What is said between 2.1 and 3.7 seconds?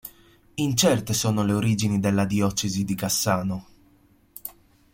diocesi di Cassano.